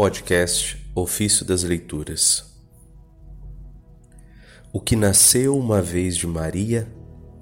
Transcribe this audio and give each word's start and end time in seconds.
Podcast 0.00 0.82
Ofício 0.94 1.44
das 1.44 1.62
Leituras. 1.62 2.56
O 4.72 4.80
que 4.80 4.96
nasceu 4.96 5.58
uma 5.58 5.82
vez 5.82 6.16
de 6.16 6.26
Maria, 6.26 6.90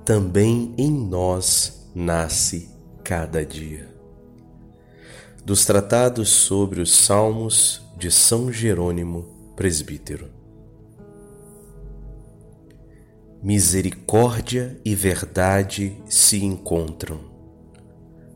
também 0.05 0.75
em 0.77 0.91
nós 0.91 1.89
nasce 1.95 2.69
cada 3.05 3.47
dia. 3.47 3.89
Dos 5.45 5.65
tratados 5.65 6.31
sobre 6.31 6.81
os 6.81 6.97
Salmos 6.97 7.81
de 7.97 8.11
São 8.11 8.53
Jerônimo, 8.53 9.53
presbítero. 9.55 10.29
Misericórdia 13.41 14.81
e 14.85 14.97
verdade 14.97 15.97
se 16.09 16.45
encontram, 16.45 17.21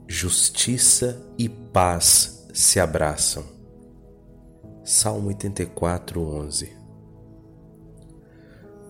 justiça 0.07 1.21
e 1.37 1.49
paz 1.49 2.47
se 2.55 2.79
abraçam. 2.79 3.52
Salmo 4.95 5.29
84, 5.29 6.21
11 6.21 6.77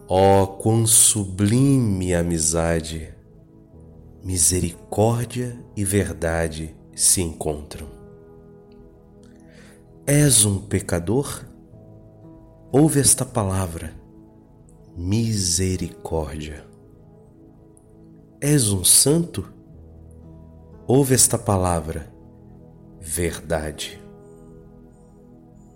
Ó, 0.08 0.42
oh, 0.42 0.46
quão 0.48 0.84
sublime 0.84 2.12
amizade! 2.12 3.14
Misericórdia 4.20 5.64
e 5.76 5.84
verdade 5.84 6.76
se 6.92 7.22
encontram. 7.22 7.86
És 10.04 10.44
um 10.44 10.58
pecador? 10.58 11.46
Ouve 12.72 12.98
esta 12.98 13.24
palavra 13.24 13.94
misericórdia. 14.96 16.66
És 18.40 18.70
um 18.70 18.82
santo? 18.82 19.52
Ouve 20.84 21.14
esta 21.14 21.38
palavra, 21.38 22.12
verdade. 23.00 24.01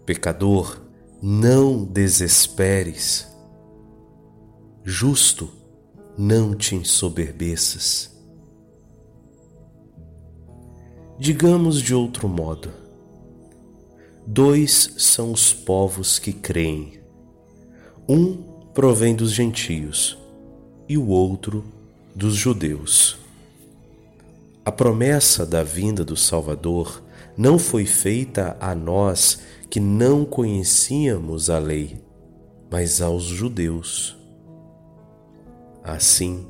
Pecador, 0.07 0.81
não 1.21 1.85
desesperes. 1.85 3.27
Justo, 4.85 5.51
não 6.17 6.55
te 6.55 6.77
ensoberbeças. 6.77 8.17
Digamos 11.19 11.83
de 11.83 11.93
outro 11.93 12.29
modo: 12.29 12.71
dois 14.25 14.95
são 14.97 15.33
os 15.33 15.53
povos 15.53 16.21
que 16.21 16.33
creem. 16.33 17.01
Um 18.09 18.37
provém 18.73 19.17
dos 19.17 19.33
gentios 19.33 20.17
e 20.89 20.97
o 20.97 21.09
outro 21.09 21.65
dos 22.15 22.37
judeus. 22.37 23.19
A 24.65 24.71
promessa 24.71 25.45
da 25.45 25.65
vinda 25.65 26.05
do 26.05 26.17
Salvador 26.17 27.03
não 27.37 27.59
foi 27.59 27.85
feita 27.87 28.57
a 28.61 28.75
nós 28.75 29.41
que 29.71 29.81
não 29.81 30.25
conhecíamos 30.25 31.51
a 31.51 31.59
lei, 31.59 32.03
mas 32.71 33.01
aos 33.01 33.25
judeus. 33.25 34.17
Assim, 35.83 36.47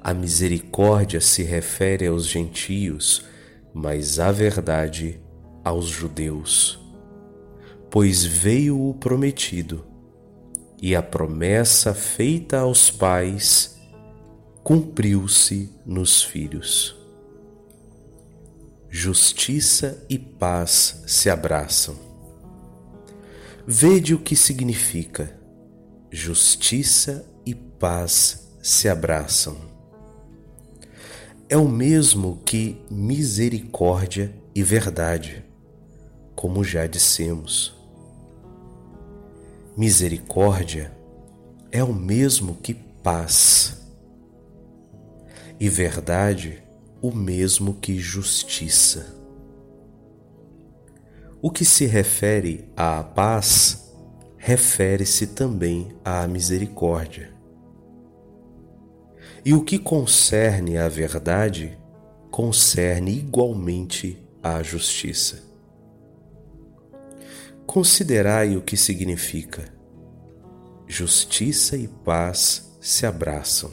a 0.00 0.12
misericórdia 0.12 1.20
se 1.20 1.42
refere 1.42 2.06
aos 2.06 2.26
gentios, 2.26 3.24
mas 3.72 4.18
a 4.18 4.32
verdade 4.32 5.20
aos 5.64 5.86
judeus. 5.86 6.80
Pois 7.90 8.24
veio 8.24 8.88
o 8.88 8.94
prometido 8.94 9.84
e 10.80 10.96
a 10.96 11.02
promessa 11.02 11.94
feita 11.94 12.58
aos 12.58 12.90
pais 12.90 13.78
cumpriu-se 14.64 15.70
nos 15.86 16.22
filhos. 16.22 16.96
Justiça 18.88 20.04
e 20.08 20.18
paz 20.18 21.02
se 21.06 21.30
abraçam. 21.30 22.11
Vede 23.66 24.12
o 24.12 24.18
que 24.18 24.34
significa 24.34 25.38
justiça 26.10 27.24
e 27.46 27.54
paz 27.54 28.50
se 28.60 28.88
abraçam. 28.88 29.56
É 31.48 31.56
o 31.56 31.68
mesmo 31.68 32.40
que 32.44 32.82
misericórdia 32.90 34.34
e 34.52 34.64
verdade, 34.64 35.44
como 36.34 36.64
já 36.64 36.88
dissemos. 36.88 37.72
Misericórdia 39.76 40.92
é 41.70 41.84
o 41.84 41.94
mesmo 41.94 42.56
que 42.56 42.74
paz, 42.74 43.80
e 45.60 45.68
verdade 45.68 46.62
o 47.00 47.12
mesmo 47.12 47.74
que 47.74 47.96
justiça. 47.96 49.21
O 51.44 51.50
que 51.50 51.64
se 51.64 51.86
refere 51.86 52.70
à 52.76 53.02
paz 53.02 53.92
refere-se 54.38 55.26
também 55.26 55.88
à 56.04 56.24
misericórdia. 56.28 57.34
E 59.44 59.52
o 59.52 59.64
que 59.64 59.76
concerne 59.76 60.78
à 60.78 60.88
verdade 60.88 61.76
concerne 62.30 63.18
igualmente 63.18 64.24
à 64.40 64.62
justiça. 64.62 65.42
Considerai 67.66 68.56
o 68.56 68.62
que 68.62 68.76
significa. 68.76 69.64
Justiça 70.86 71.76
e 71.76 71.88
paz 71.88 72.72
se 72.80 73.04
abraçam. 73.04 73.72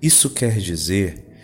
Isso 0.00 0.30
quer 0.30 0.56
dizer 0.56 1.35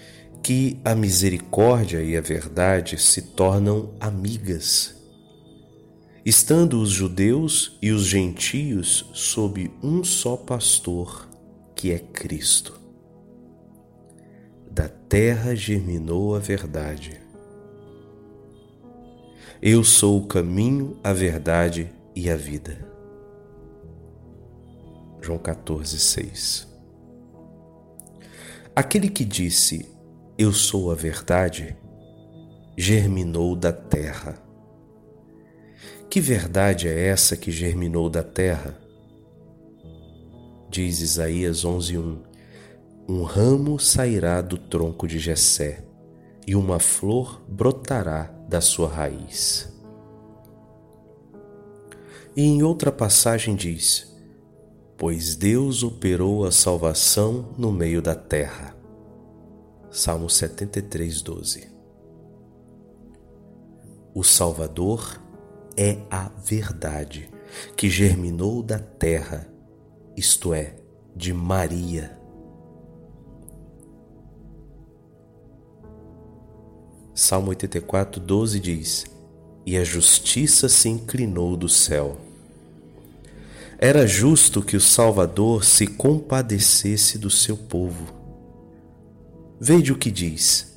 que 0.42 0.80
a 0.84 0.94
misericórdia 0.94 2.02
e 2.02 2.16
a 2.16 2.20
verdade 2.20 2.98
se 2.98 3.22
tornam 3.22 3.94
amigas. 4.00 4.94
Estando 6.24 6.80
os 6.80 6.90
judeus 6.90 7.78
e 7.80 7.90
os 7.90 8.04
gentios 8.04 9.10
sob 9.12 9.70
um 9.82 10.02
só 10.04 10.36
pastor, 10.36 11.28
que 11.74 11.92
é 11.92 11.98
Cristo. 11.98 12.80
Da 14.70 14.88
terra 14.88 15.54
germinou 15.54 16.34
a 16.34 16.38
verdade 16.38 17.22
eu 19.64 19.84
sou 19.84 20.18
o 20.18 20.26
caminho, 20.26 20.98
a 21.04 21.12
verdade 21.12 21.88
e 22.16 22.28
a 22.28 22.34
vida. 22.34 22.84
João 25.20 25.38
14, 25.38 26.00
6. 26.00 26.66
Aquele 28.74 29.08
que 29.08 29.24
disse, 29.24 29.88
Eu 30.42 30.52
sou 30.52 30.90
a 30.90 30.94
verdade, 30.96 31.76
germinou 32.76 33.54
da 33.54 33.72
terra. 33.72 34.42
Que 36.10 36.20
verdade 36.20 36.88
é 36.88 37.06
essa 37.06 37.36
que 37.36 37.52
germinou 37.52 38.10
da 38.10 38.24
terra? 38.24 38.76
Diz 40.68 40.98
Isaías 40.98 41.64
11:1. 41.64 42.18
Um 43.08 43.22
ramo 43.22 43.78
sairá 43.78 44.40
do 44.40 44.58
tronco 44.58 45.06
de 45.06 45.20
Jessé, 45.20 45.84
e 46.44 46.56
uma 46.56 46.80
flor 46.80 47.40
brotará 47.46 48.24
da 48.48 48.60
sua 48.60 48.88
raiz. 48.88 49.72
E 52.34 52.42
em 52.42 52.64
outra 52.64 52.90
passagem 52.90 53.54
diz: 53.54 54.12
Pois 54.98 55.36
Deus 55.36 55.84
operou 55.84 56.44
a 56.44 56.50
salvação 56.50 57.54
no 57.56 57.70
meio 57.70 58.02
da 58.02 58.16
terra. 58.16 58.81
Salmo 59.92 60.28
73, 60.28 61.22
12. 61.22 61.68
O 64.14 64.24
Salvador 64.24 65.22
é 65.76 65.98
a 66.10 66.28
verdade 66.28 67.30
que 67.76 67.88
germinou 67.88 68.62
da 68.62 68.78
terra, 68.78 69.46
isto 70.16 70.52
é, 70.52 70.76
de 71.14 71.32
Maria 71.32 72.22
Salmo 77.14 77.50
84, 77.50 78.18
12 78.20 78.58
diz: 78.58 79.04
E 79.66 79.76
a 79.76 79.84
justiça 79.84 80.68
se 80.68 80.88
inclinou 80.88 81.56
do 81.56 81.68
céu. 81.68 82.18
Era 83.78 84.06
justo 84.06 84.62
que 84.62 84.76
o 84.76 84.80
Salvador 84.80 85.64
se 85.64 85.86
compadecesse 85.86 87.18
do 87.18 87.28
seu 87.28 87.56
povo. 87.56 88.21
Veja 89.64 89.92
o 89.92 89.96
que 89.96 90.10
diz. 90.10 90.76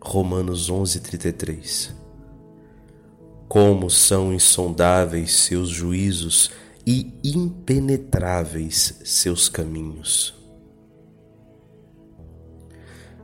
Romanos 0.00 0.68
33. 1.02 1.92
Como 3.48 3.90
são 3.90 4.32
insondáveis 4.32 5.34
seus 5.34 5.68
juízos 5.68 6.52
e 6.86 7.12
impenetráveis 7.24 9.00
seus 9.04 9.48
caminhos. 9.48 10.32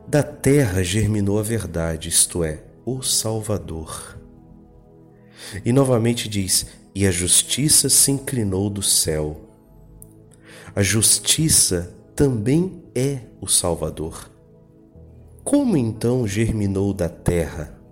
Da 0.09 0.25
terra 0.25 0.82
germinou 0.82 1.38
a 1.38 1.43
verdade, 1.44 2.09
isto 2.09 2.43
é, 2.43 2.65
o 2.85 3.00
Salvador. 3.00 4.19
E 5.65 5.73
novamente 5.73 6.29
diz: 6.29 6.67
E 6.93 7.06
a 7.06 7.12
justiça 7.12 7.88
se 7.88 8.11
inclinou 8.11 8.69
do 8.69 8.82
céu. 8.82 9.41
A 10.75 10.82
justiça 10.82 11.94
também 12.17 12.82
é 12.93 13.20
o 13.41 13.47
Salvador. 13.47 14.33
Como 15.44 15.76
então 15.76 16.26
germinou 16.26 16.93
da 16.93 17.08
terra? 17.08 17.85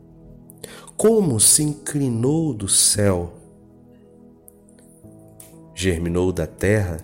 como 1.02 1.40
se 1.40 1.64
inclinou 1.64 2.54
do 2.54 2.68
céu. 2.68 3.32
Germinou 5.74 6.30
da 6.30 6.46
terra 6.46 7.00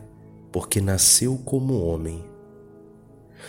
porque 0.53 0.81
nasceu 0.81 1.37
como 1.45 1.85
homem. 1.85 2.25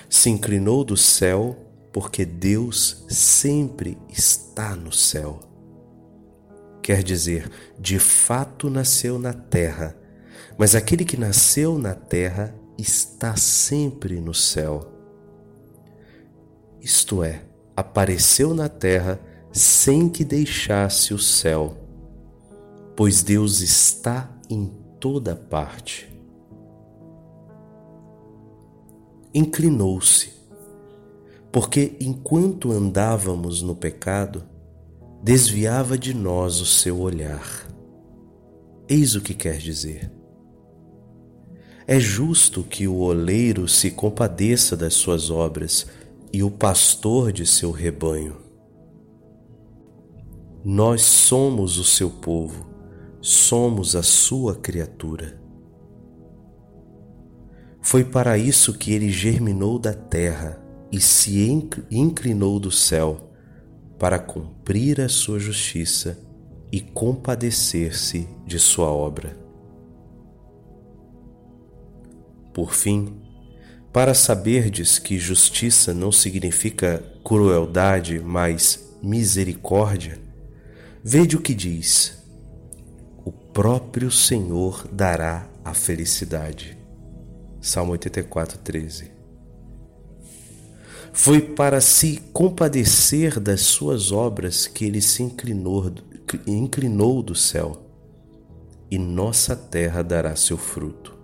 Se 0.09 0.27
inclinou 0.27 0.83
do 0.83 0.97
céu 0.97 1.55
porque 1.93 2.25
Deus 2.25 3.05
sempre 3.07 3.95
está 4.09 4.75
no 4.75 4.91
céu. 4.91 5.39
Quer 6.81 7.03
dizer, 7.03 7.47
de 7.79 7.99
fato 7.99 8.71
nasceu 8.71 9.19
na 9.19 9.33
terra, 9.33 9.95
mas 10.57 10.73
aquele 10.73 11.05
que 11.05 11.15
nasceu 11.15 11.77
na 11.77 11.93
terra 11.93 12.55
está 12.75 13.35
sempre 13.35 14.19
no 14.19 14.33
céu. 14.33 14.98
Isto 16.81 17.23
é, 17.23 17.43
apareceu 17.75 18.53
na 18.53 18.69
terra 18.69 19.19
sem 19.51 20.09
que 20.09 20.23
deixasse 20.23 21.13
o 21.13 21.19
céu, 21.19 21.77
pois 22.95 23.23
Deus 23.23 23.61
está 23.61 24.29
em 24.49 24.71
toda 24.99 25.35
parte. 25.35 26.09
Inclinou-se, 29.33 30.33
porque 31.51 31.95
enquanto 31.99 32.71
andávamos 32.71 33.61
no 33.61 33.75
pecado, 33.75 34.43
desviava 35.21 35.97
de 35.97 36.13
nós 36.13 36.61
o 36.61 36.65
seu 36.65 36.99
olhar. 36.99 37.67
Eis 38.87 39.15
o 39.15 39.21
que 39.21 39.33
quer 39.33 39.57
dizer. 39.57 40.11
É 41.85 41.99
justo 41.99 42.63
que 42.63 42.87
o 42.87 42.97
oleiro 42.97 43.67
se 43.67 43.91
compadeça 43.91 44.77
das 44.77 44.93
suas 44.93 45.31
obras 45.31 45.87
e 46.31 46.43
o 46.43 46.51
pastor 46.51 47.31
de 47.31 47.45
seu 47.45 47.71
rebanho. 47.71 48.37
Nós 50.63 51.01
somos 51.01 51.77
o 51.77 51.83
seu 51.83 52.09
povo, 52.09 52.67
somos 53.21 53.95
a 53.95 54.03
sua 54.03 54.55
criatura. 54.55 55.41
Foi 57.81 58.03
para 58.03 58.37
isso 58.37 58.77
que 58.77 58.93
ele 58.93 59.09
germinou 59.09 59.79
da 59.79 59.93
terra 59.93 60.61
e 60.91 60.99
se 60.99 61.49
inclinou 61.89 62.59
do 62.59 62.71
céu, 62.71 63.29
para 63.97 64.17
cumprir 64.17 65.01
a 65.01 65.09
sua 65.09 65.39
justiça 65.39 66.17
e 66.71 66.79
compadecer-se 66.79 68.27
de 68.45 68.57
sua 68.57 68.89
obra. 68.89 69.37
Por 72.53 72.73
fim, 72.73 73.21
para 73.91 74.13
saberdes 74.13 74.99
que 74.99 75.17
justiça 75.17 75.93
não 75.93 76.11
significa 76.11 77.03
crueldade, 77.23 78.19
mas 78.19 78.97
misericórdia, 79.01 80.19
Vede 81.03 81.37
o 81.37 81.41
que 81.41 81.53
diz: 81.53 82.17
O 83.23 83.31
próprio 83.31 84.11
Senhor 84.11 84.87
dará 84.91 85.49
a 85.63 85.73
felicidade. 85.73 86.77
Salmo 87.61 87.93
84, 87.93 88.57
13. 88.59 89.11
Foi 91.13 91.41
para 91.41 91.81
se 91.81 92.21
compadecer 92.33 93.39
das 93.39 93.61
suas 93.61 94.11
obras 94.11 94.67
que 94.67 94.85
ele 94.85 95.01
se 95.01 95.23
inclinou, 95.23 95.91
inclinou 96.45 97.23
do 97.23 97.33
céu, 97.33 97.89
e 98.91 98.97
nossa 98.97 99.55
terra 99.55 100.03
dará 100.03 100.35
seu 100.35 100.57
fruto. 100.57 101.18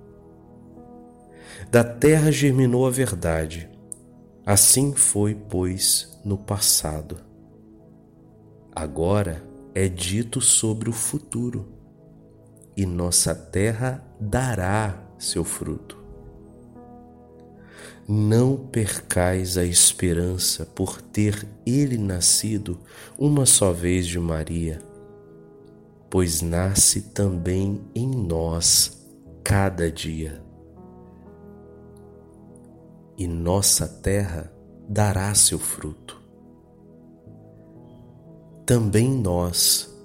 Da 1.71 1.83
terra 1.83 2.31
germinou 2.31 2.87
a 2.87 2.91
verdade, 2.91 3.69
assim 4.45 4.93
foi, 4.93 5.35
pois, 5.35 6.19
no 6.23 6.37
passado. 6.37 7.17
Agora, 8.73 9.43
é 9.73 9.87
dito 9.87 10.39
sobre 10.39 10.89
o 10.89 10.93
futuro, 10.93 11.67
e 12.77 12.85
nossa 12.85 13.33
terra 13.33 14.03
dará 14.19 15.01
seu 15.17 15.43
fruto. 15.43 16.03
Não 18.07 18.55
percais 18.55 19.57
a 19.57 19.65
esperança 19.65 20.65
por 20.65 21.01
ter 21.01 21.47
ele 21.65 21.97
nascido 21.97 22.79
uma 23.17 23.45
só 23.45 23.73
vez 23.73 24.05
de 24.05 24.19
Maria, 24.19 24.79
pois 26.09 26.41
nasce 26.41 27.01
também 27.01 27.81
em 27.95 28.07
nós 28.07 29.03
cada 29.43 29.91
dia. 29.91 30.44
E 33.17 33.27
nossa 33.27 33.87
terra 33.87 34.51
dará 34.87 35.33
seu 35.33 35.57
fruto 35.57 36.25
também 38.65 39.07
nós, 39.11 39.95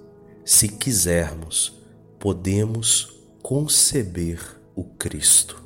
se 0.45 0.67
quisermos, 0.67 1.81
podemos 2.19 3.11
conceber 3.41 4.39
o 4.75 4.83
Cristo. 4.83 5.61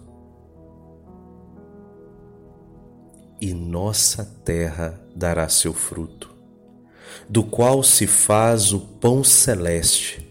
E 3.42 3.54
nossa 3.54 4.24
terra 4.46 4.98
dará 5.14 5.50
seu 5.50 5.74
fruto, 5.74 6.34
do 7.28 7.44
qual 7.44 7.84
se 7.84 8.08
faz 8.08 8.72
o 8.72 8.80
pão 8.80 9.22
celeste 9.22 10.26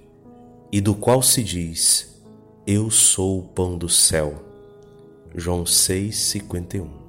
e 0.72 0.81
do 0.81 0.94
qual 0.94 1.20
se 1.20 1.44
diz: 1.44 2.19
Eu 2.66 2.90
sou 2.90 3.40
o 3.40 3.43
pão 3.43 3.76
do 3.76 3.90
céu. 3.90 4.43
João 5.34 5.64
6:51. 5.64 7.04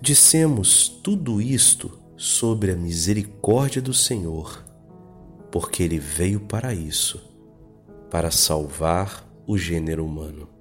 Dissemos 0.00 0.88
tudo 0.88 1.40
isto 1.40 1.98
sobre 2.16 2.70
a 2.70 2.76
misericórdia 2.76 3.82
do 3.82 3.92
Senhor, 3.92 4.64
porque 5.50 5.82
ele 5.82 5.98
veio 5.98 6.40
para 6.40 6.72
isso, 6.72 7.20
para 8.10 8.30
salvar 8.30 9.28
o 9.46 9.58
gênero 9.58 10.04
humano. 10.04 10.57